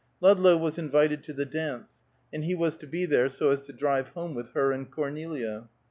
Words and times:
Ludlow 0.19 0.57
was 0.57 0.79
invited 0.79 1.21
to 1.25 1.31
the 1.31 1.45
dance, 1.45 2.01
and 2.33 2.43
he 2.43 2.55
was 2.55 2.75
to 2.77 2.87
be 2.87 3.05
there 3.05 3.29
so 3.29 3.51
as 3.51 3.61
to 3.67 3.71
drive 3.71 4.09
home 4.09 4.33
with 4.33 4.49
her 4.53 4.71
and 4.71 4.89
Cornelia. 4.89 5.69